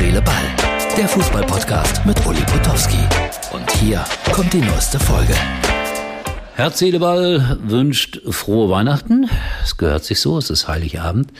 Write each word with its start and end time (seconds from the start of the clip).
Seele, 0.00 0.22
Ball. 0.22 0.56
Der 0.96 1.06
Fußballpodcast 1.06 2.06
mit 2.06 2.26
Uli 2.26 2.40
Potowski. 2.46 2.96
Und 3.52 3.70
hier 3.72 4.02
kommt 4.32 4.50
die 4.50 4.62
neueste 4.62 4.98
Folge. 4.98 5.34
Herz, 6.54 6.78
Seele, 6.78 6.98
Ball 6.98 7.58
wünscht 7.62 8.18
frohe 8.30 8.70
Weihnachten. 8.70 9.28
Es 9.62 9.76
gehört 9.76 10.04
sich 10.04 10.18
so, 10.20 10.38
es 10.38 10.48
ist 10.48 10.68
Heiligabend. 10.68 11.34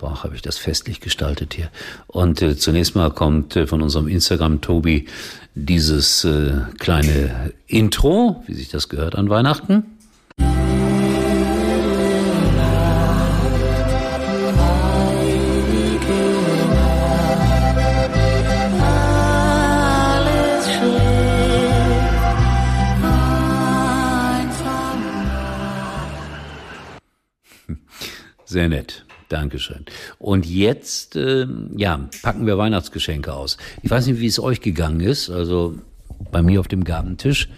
Boah, 0.00 0.24
habe 0.24 0.34
ich 0.34 0.42
das 0.42 0.58
festlich 0.58 0.98
gestaltet 1.00 1.54
hier. 1.54 1.70
Und 2.08 2.42
äh, 2.42 2.56
zunächst 2.56 2.96
mal 2.96 3.12
kommt 3.12 3.54
äh, 3.54 3.68
von 3.68 3.80
unserem 3.80 4.08
Instagram 4.08 4.60
Tobi 4.60 5.06
dieses 5.54 6.24
äh, 6.24 6.54
kleine 6.80 7.52
Intro, 7.68 8.42
wie 8.48 8.54
sich 8.54 8.70
das 8.70 8.88
gehört 8.88 9.14
an 9.14 9.30
Weihnachten. 9.30 9.84
Sehr 28.44 28.68
nett. 28.68 29.04
Dankeschön. 29.28 29.84
Und 30.18 30.44
jetzt, 30.44 31.14
äh, 31.14 31.46
ja, 31.76 32.08
packen 32.22 32.46
wir 32.46 32.58
Weihnachtsgeschenke 32.58 33.32
aus. 33.32 33.58
Ich 33.82 33.90
weiß 33.90 34.06
nicht, 34.06 34.20
wie 34.20 34.26
es 34.26 34.40
euch 34.40 34.60
gegangen 34.60 35.00
ist. 35.00 35.30
Also 35.30 35.78
bei 36.32 36.42
mir 36.42 36.58
auf 36.58 36.66
dem 36.66 36.82
Gabentisch 36.82 37.48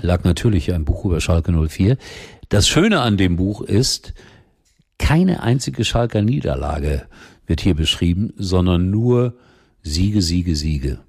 lag 0.00 0.22
natürlich 0.22 0.72
ein 0.72 0.84
Buch 0.84 1.04
über 1.04 1.20
Schalke 1.20 1.52
04. 1.52 1.96
Das 2.48 2.68
Schöne 2.68 3.00
an 3.00 3.16
dem 3.16 3.36
Buch 3.36 3.62
ist, 3.62 4.14
keine 4.98 5.42
einzige 5.42 5.84
Schalker 5.84 6.22
Niederlage 6.22 7.06
wird 7.46 7.60
hier 7.60 7.74
beschrieben, 7.74 8.32
sondern 8.36 8.90
nur 8.90 9.34
Siege, 9.82 10.22
Siege, 10.22 10.54
Siege. 10.54 11.00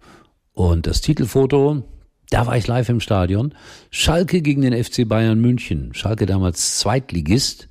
Und 0.53 0.87
das 0.87 1.01
Titelfoto, 1.01 1.83
da 2.29 2.47
war 2.47 2.57
ich 2.57 2.67
live 2.67 2.89
im 2.89 2.99
Stadion. 2.99 3.53
Schalke 3.91 4.41
gegen 4.41 4.61
den 4.61 4.83
FC 4.83 5.07
Bayern 5.07 5.39
München. 5.39 5.93
Schalke 5.93 6.25
damals 6.25 6.79
Zweitligist 6.79 7.68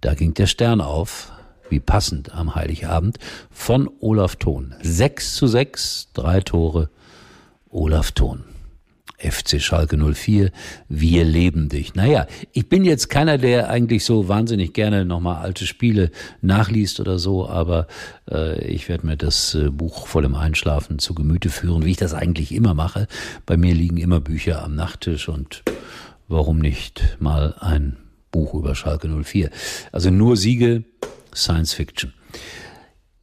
da 0.00 0.14
ging 0.14 0.34
der 0.34 0.46
Stern 0.46 0.80
auf, 0.80 1.32
wie 1.70 1.80
passend 1.80 2.32
am 2.32 2.54
Heiligabend, 2.54 3.18
von 3.50 3.90
Olaf 4.00 4.36
Thon. 4.36 4.74
6 4.80 5.34
zu 5.34 5.46
6, 5.46 6.12
drei 6.12 6.40
Tore, 6.40 6.90
Olaf 7.68 8.12
Thon. 8.12 8.44
FC 9.18 9.60
Schalke 9.60 9.96
04, 9.98 10.52
wir 10.88 11.24
leben 11.24 11.68
dich. 11.68 11.96
Naja, 11.96 12.28
ich 12.52 12.68
bin 12.68 12.84
jetzt 12.84 13.08
keiner, 13.10 13.36
der 13.36 13.68
eigentlich 13.68 14.04
so 14.04 14.28
wahnsinnig 14.28 14.72
gerne 14.74 15.04
nochmal 15.04 15.42
alte 15.42 15.66
Spiele 15.66 16.12
nachliest 16.40 17.00
oder 17.00 17.18
so, 17.18 17.48
aber 17.48 17.88
äh, 18.30 18.64
ich 18.64 18.88
werde 18.88 19.06
mir 19.06 19.16
das 19.16 19.56
äh, 19.56 19.70
Buch 19.70 20.06
vor 20.06 20.22
dem 20.22 20.36
Einschlafen 20.36 21.00
zu 21.00 21.14
Gemüte 21.14 21.50
führen, 21.50 21.84
wie 21.84 21.90
ich 21.90 21.96
das 21.96 22.14
eigentlich 22.14 22.52
immer 22.52 22.74
mache. 22.74 23.08
Bei 23.44 23.56
mir 23.56 23.74
liegen 23.74 23.96
immer 23.96 24.20
Bücher 24.20 24.62
am 24.62 24.76
Nachttisch 24.76 25.28
und 25.28 25.64
warum 26.28 26.60
nicht 26.60 27.16
mal 27.18 27.56
ein 27.58 27.96
Buch 28.30 28.54
über 28.54 28.74
Schalke 28.74 29.08
04. 29.08 29.50
Also 29.92 30.10
nur 30.10 30.36
Siege, 30.36 30.84
Science 31.34 31.72
Fiction. 31.72 32.12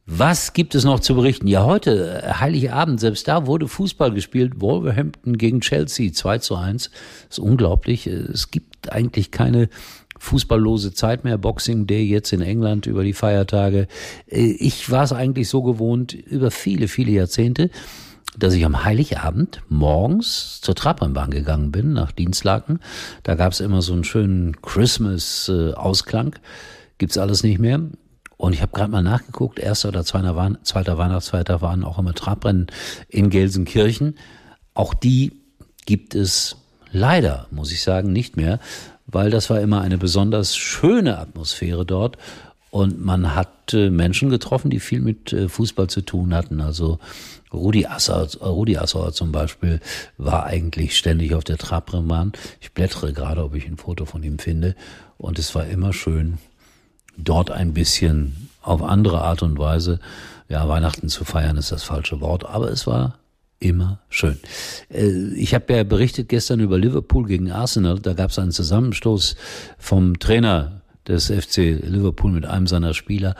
Was 0.08 0.52
gibt 0.52 0.76
es 0.76 0.84
noch 0.84 1.00
zu 1.00 1.16
berichten? 1.16 1.48
Ja, 1.48 1.64
heute, 1.64 2.22
äh, 2.22 2.34
Heiligabend, 2.34 3.00
selbst 3.00 3.26
da 3.26 3.46
wurde 3.46 3.66
Fußball 3.66 4.12
gespielt. 4.12 4.60
Wolverhampton 4.60 5.36
gegen 5.36 5.60
Chelsea, 5.60 6.12
2 6.12 6.38
zu 6.38 6.54
1. 6.54 6.90
Das 7.28 7.38
ist 7.38 7.44
unglaublich. 7.44 8.06
Es 8.06 8.52
gibt 8.52 8.92
eigentlich 8.92 9.32
keine 9.32 9.68
fußballlose 10.18 10.94
Zeit 10.94 11.24
mehr. 11.24 11.38
Boxing 11.38 11.88
Day 11.88 12.04
jetzt 12.04 12.32
in 12.32 12.40
England 12.40 12.86
über 12.86 13.02
die 13.02 13.14
Feiertage. 13.14 13.88
Äh, 14.28 14.52
ich 14.58 14.90
war 14.92 15.02
es 15.02 15.12
eigentlich 15.12 15.48
so 15.48 15.62
gewohnt 15.62 16.12
über 16.12 16.52
viele, 16.52 16.86
viele 16.86 17.10
Jahrzehnte 17.10 17.70
dass 18.38 18.54
ich 18.54 18.64
am 18.64 18.84
Heiligabend 18.84 19.62
morgens 19.68 20.60
zur 20.60 20.74
Trabrennbahn 20.74 21.30
gegangen 21.30 21.72
bin, 21.72 21.92
nach 21.92 22.12
Dienstlaken. 22.12 22.80
Da 23.22 23.34
gab 23.34 23.52
es 23.52 23.60
immer 23.60 23.82
so 23.82 23.92
einen 23.92 24.04
schönen 24.04 24.60
Christmas-Ausklang. 24.60 26.36
Gibt's 26.98 27.18
alles 27.18 27.42
nicht 27.42 27.58
mehr. 27.58 27.80
Und 28.36 28.52
ich 28.52 28.60
habe 28.60 28.72
gerade 28.72 28.90
mal 28.90 29.02
nachgeguckt, 29.02 29.58
erster 29.58 29.88
oder 29.88 30.04
zweiter, 30.04 30.36
Weihnachtsfeiertag 30.36 31.62
waren 31.62 31.84
auch 31.84 31.98
immer 31.98 32.12
Trabrennen 32.12 32.66
in 33.08 33.30
Gelsenkirchen. 33.30 34.18
Auch 34.74 34.92
die 34.92 35.40
gibt 35.86 36.14
es 36.14 36.56
leider, 36.92 37.46
muss 37.50 37.72
ich 37.72 37.82
sagen, 37.82 38.12
nicht 38.12 38.36
mehr, 38.36 38.60
weil 39.06 39.30
das 39.30 39.48
war 39.48 39.60
immer 39.60 39.80
eine 39.80 39.96
besonders 39.96 40.56
schöne 40.56 41.18
Atmosphäre 41.18 41.86
dort. 41.86 42.18
Und 42.70 43.02
man 43.02 43.34
hat 43.34 43.72
äh, 43.72 43.88
Menschen 43.88 44.28
getroffen, 44.28 44.70
die 44.70 44.80
viel 44.80 45.00
mit 45.00 45.32
äh, 45.32 45.48
Fußball 45.48 45.88
zu 45.88 46.02
tun 46.02 46.34
hatten. 46.34 46.60
Also 46.60 46.98
Rudi 47.52 47.86
Assauer, 47.86 48.28
Rudi 48.40 48.76
Assauer 48.76 49.12
zum 49.12 49.32
Beispiel 49.32 49.80
war 50.18 50.46
eigentlich 50.46 50.96
ständig 50.96 51.34
auf 51.34 51.44
der 51.44 51.58
Trabrennbahn. 51.58 52.32
Ich 52.60 52.72
blättere 52.72 53.12
gerade, 53.12 53.44
ob 53.44 53.54
ich 53.54 53.66
ein 53.66 53.76
Foto 53.76 54.04
von 54.04 54.22
ihm 54.22 54.38
finde. 54.38 54.74
Und 55.18 55.38
es 55.38 55.54
war 55.54 55.66
immer 55.66 55.92
schön, 55.92 56.38
dort 57.16 57.50
ein 57.50 57.72
bisschen 57.72 58.50
auf 58.62 58.82
andere 58.82 59.20
Art 59.22 59.42
und 59.42 59.58
Weise, 59.58 60.00
ja, 60.48 60.68
Weihnachten 60.68 61.08
zu 61.08 61.24
feiern 61.24 61.56
ist 61.56 61.72
das 61.72 61.82
falsche 61.82 62.20
Wort, 62.20 62.44
aber 62.44 62.70
es 62.70 62.86
war 62.86 63.18
immer 63.58 64.00
schön. 64.08 64.38
Äh, 64.90 65.34
ich 65.34 65.54
habe 65.54 65.74
ja 65.74 65.84
berichtet 65.84 66.28
gestern 66.28 66.60
über 66.60 66.78
Liverpool 66.78 67.26
gegen 67.26 67.50
Arsenal. 67.50 67.98
Da 67.98 68.12
gab 68.12 68.30
es 68.30 68.38
einen 68.38 68.52
Zusammenstoß 68.52 69.36
vom 69.78 70.18
Trainer 70.18 70.82
des 71.08 71.26
FC 71.26 71.78
Liverpool 71.82 72.32
mit 72.32 72.46
einem 72.46 72.66
seiner 72.66 72.94
Spieler. 72.94 73.34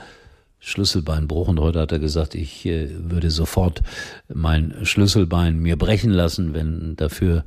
Schlüsselbeinbruch 0.59 1.47
und 1.47 1.59
heute 1.59 1.79
hat 1.79 1.91
er 1.91 1.99
gesagt, 1.99 2.35
ich 2.35 2.65
äh, 2.65 2.89
würde 3.09 3.31
sofort 3.31 3.83
mein 4.27 4.73
Schlüsselbein 4.83 5.59
mir 5.59 5.77
brechen 5.77 6.11
lassen, 6.11 6.53
wenn 6.53 6.95
dafür 6.95 7.45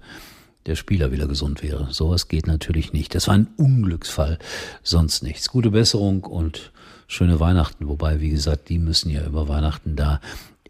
der 0.66 0.76
Spieler 0.76 1.10
wieder 1.10 1.26
gesund 1.26 1.62
wäre. 1.62 1.88
Sowas 1.93 2.28
geht 2.28 2.47
natürlich 2.47 2.93
nicht. 2.93 3.15
Das 3.15 3.28
war 3.28 3.34
ein 3.34 3.48
Unglücksfall, 3.56 4.38
sonst 4.82 5.22
nichts. 5.22 5.48
Gute 5.48 5.71
Besserung 5.71 6.25
und 6.25 6.72
schöne 7.06 7.41
Weihnachten. 7.41 7.88
Wobei, 7.88 8.21
wie 8.21 8.31
gesagt, 8.31 8.69
die 8.69 8.78
müssen 8.78 9.10
ja 9.10 9.25
über 9.25 9.48
Weihnachten 9.48 9.97
da 9.97 10.21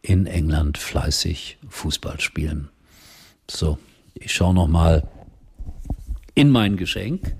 in 0.00 0.26
England 0.26 0.78
fleißig 0.78 1.58
Fußball 1.68 2.20
spielen. 2.20 2.70
So, 3.50 3.78
ich 4.14 4.32
schaue 4.32 4.54
noch 4.54 4.68
mal 4.68 5.06
in 6.34 6.50
mein 6.50 6.76
Geschenk. 6.76 7.34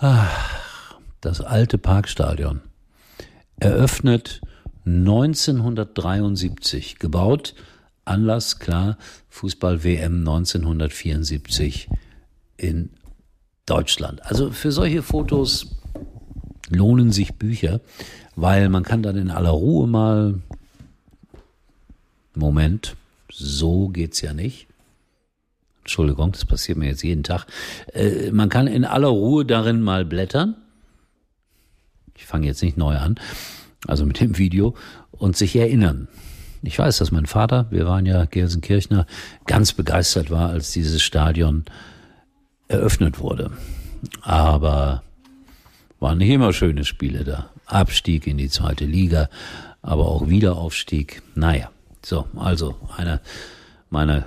Ach, 0.00 0.98
das 1.20 1.40
alte 1.40 1.78
Parkstadion 1.78 2.60
eröffnet 3.58 4.40
1973, 4.86 6.98
gebaut, 6.98 7.54
Anlass 8.04 8.58
klar, 8.58 8.98
Fußball-WM 9.30 10.18
1974 10.18 11.88
in 12.56 12.90
Deutschland. 13.66 14.24
Also 14.26 14.50
für 14.50 14.72
solche 14.72 15.02
Fotos 15.02 15.66
lohnen 16.68 17.12
sich 17.12 17.34
Bücher, 17.34 17.80
weil 18.36 18.68
man 18.68 18.82
kann 18.82 19.02
dann 19.02 19.16
in 19.16 19.30
aller 19.30 19.50
Ruhe 19.50 19.86
mal, 19.86 20.40
Moment, 22.34 22.96
so 23.30 23.88
geht's 23.88 24.20
ja 24.20 24.34
nicht. 24.34 24.66
Entschuldigung, 25.80 26.32
das 26.32 26.44
passiert 26.44 26.78
mir 26.78 26.88
jetzt 26.88 27.02
jeden 27.02 27.22
Tag. 27.22 27.46
Äh, 27.92 28.30
man 28.32 28.48
kann 28.48 28.66
in 28.66 28.84
aller 28.84 29.08
Ruhe 29.08 29.44
darin 29.44 29.82
mal 29.82 30.04
blättern 30.04 30.56
ich 32.16 32.26
fange 32.26 32.46
jetzt 32.46 32.62
nicht 32.62 32.76
neu 32.76 32.96
an, 32.96 33.16
also 33.86 34.06
mit 34.06 34.20
dem 34.20 34.38
Video, 34.38 34.74
und 35.12 35.36
sich 35.36 35.56
erinnern. 35.56 36.08
Ich 36.62 36.78
weiß, 36.78 36.98
dass 36.98 37.12
mein 37.12 37.26
Vater, 37.26 37.66
wir 37.70 37.86
waren 37.86 38.06
ja 38.06 38.24
Gelsenkirchner, 38.24 39.06
ganz 39.46 39.72
begeistert 39.72 40.30
war, 40.30 40.48
als 40.48 40.72
dieses 40.72 41.02
Stadion 41.02 41.64
eröffnet 42.68 43.18
wurde. 43.18 43.50
Aber 44.22 45.02
waren 46.00 46.18
nicht 46.18 46.30
immer 46.30 46.52
schöne 46.52 46.84
Spiele 46.84 47.24
da. 47.24 47.50
Abstieg 47.66 48.26
in 48.26 48.38
die 48.38 48.48
zweite 48.48 48.84
Liga, 48.84 49.28
aber 49.82 50.06
auch 50.06 50.28
Wiederaufstieg. 50.28 51.22
Naja, 51.34 51.70
so, 52.02 52.26
also 52.36 52.76
einer 52.96 53.20
meiner 53.90 54.26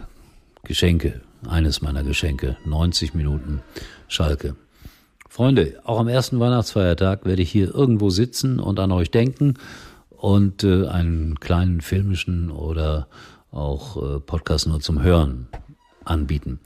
Geschenke, 0.64 1.22
eines 1.48 1.82
meiner 1.82 2.04
Geschenke, 2.04 2.58
90 2.66 3.14
Minuten 3.14 3.62
Schalke. 4.08 4.56
Freunde, 5.30 5.80
auch 5.84 6.00
am 6.00 6.08
ersten 6.08 6.40
Weihnachtsfeiertag 6.40 7.26
werde 7.26 7.42
ich 7.42 7.52
hier 7.52 7.74
irgendwo 7.74 8.10
sitzen 8.10 8.60
und 8.60 8.80
an 8.80 8.92
euch 8.92 9.12
denken 9.12 9.56
und 10.10 10.64
äh, 10.64 10.88
einen 10.88 11.40
kleinen 11.40 11.82
filmischen 11.82 12.50
oder 12.50 13.08
auch 13.52 13.98
äh, 13.98 14.20
Podcast 14.20 14.68
nur 14.68 14.80
zum 14.80 15.02
Hören 15.02 15.48
anbieten. 16.06 16.60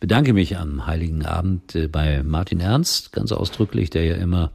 Bedanke 0.00 0.32
mich 0.32 0.56
am 0.56 0.86
Heiligen 0.86 1.24
Abend 1.24 1.74
äh, 1.74 1.88
bei 1.88 2.22
Martin 2.22 2.60
Ernst 2.60 3.12
ganz 3.12 3.32
ausdrücklich, 3.32 3.90
der 3.90 4.04
ja 4.04 4.14
immer 4.16 4.52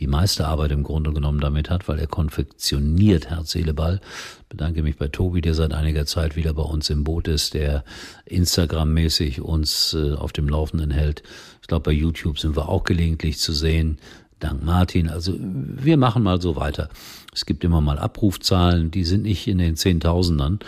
die 0.00 0.06
meiste 0.06 0.48
Arbeit 0.48 0.72
im 0.72 0.82
Grunde 0.82 1.12
genommen 1.12 1.40
damit 1.40 1.68
hat, 1.68 1.86
weil 1.86 1.98
er 1.98 2.06
konfektioniert 2.06 3.28
Herz, 3.28 3.50
Seele, 3.50 3.74
Ball. 3.74 4.00
Bedanke 4.48 4.82
mich 4.82 4.96
bei 4.96 5.08
Tobi, 5.08 5.42
der 5.42 5.54
seit 5.54 5.72
einiger 5.72 6.06
Zeit 6.06 6.36
wieder 6.36 6.54
bei 6.54 6.62
uns 6.62 6.88
im 6.88 7.04
Boot 7.04 7.28
ist, 7.28 7.52
der 7.52 7.84
Instagram-mäßig 8.24 9.42
uns 9.42 9.94
äh, 9.94 10.14
auf 10.14 10.32
dem 10.32 10.48
Laufenden 10.48 10.90
hält. 10.90 11.22
Ich 11.60 11.68
glaube, 11.68 11.82
bei 11.82 11.92
YouTube 11.92 12.38
sind 12.38 12.56
wir 12.56 12.70
auch 12.70 12.84
gelegentlich 12.84 13.38
zu 13.38 13.52
sehen. 13.52 13.98
dank 14.38 14.64
Martin. 14.64 15.10
Also 15.10 15.34
wir 15.38 15.98
machen 15.98 16.22
mal 16.22 16.40
so 16.40 16.56
weiter. 16.56 16.88
Es 17.34 17.44
gibt 17.44 17.62
immer 17.62 17.82
mal 17.82 17.98
Abrufzahlen, 17.98 18.90
die 18.90 19.04
sind 19.04 19.22
nicht 19.22 19.46
in 19.46 19.58
den 19.58 19.76
Zehntausendern. 19.76 20.60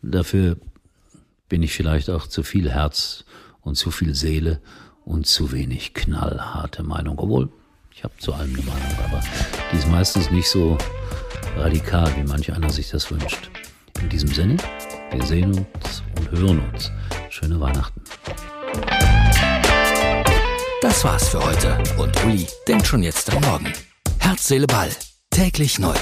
Dafür 0.00 0.56
bin 1.50 1.62
ich 1.62 1.74
vielleicht 1.74 2.08
auch 2.08 2.26
zu 2.26 2.42
viel 2.42 2.70
Herz 2.70 3.24
und 3.60 3.76
zu 3.76 3.90
viel 3.90 4.14
Seele 4.14 4.60
und 5.04 5.26
zu 5.26 5.52
wenig 5.52 5.92
knallharte 5.92 6.82
Meinung. 6.82 7.18
Obwohl, 7.18 7.50
ich 7.98 8.04
habe 8.04 8.14
zu 8.18 8.32
allem 8.32 8.54
eine 8.54 8.62
Meinung, 8.62 8.98
aber 9.04 9.20
die 9.72 9.76
ist 9.76 9.88
meistens 9.88 10.30
nicht 10.30 10.48
so 10.48 10.78
radikal, 11.56 12.08
wie 12.16 12.22
manch 12.22 12.52
einer 12.52 12.70
sich 12.70 12.90
das 12.90 13.10
wünscht. 13.10 13.50
In 14.00 14.08
diesem 14.08 14.28
Sinne, 14.28 14.56
wir 15.10 15.24
sehen 15.24 15.52
uns 15.52 16.04
und 16.16 16.30
hören 16.30 16.60
uns. 16.72 16.92
Schöne 17.28 17.58
Weihnachten. 17.58 18.00
Das 20.80 21.02
war's 21.02 21.28
für 21.28 21.44
heute 21.44 21.76
und 21.98 22.24
Uli 22.24 22.46
denkt 22.68 22.86
schon 22.86 23.02
jetzt 23.02 23.34
am 23.34 23.42
Morgen. 23.42 23.72
Herz, 24.20 24.46
Seele, 24.46 24.68
Ball. 24.68 24.90
Täglich 25.30 25.80
neu. 25.80 25.96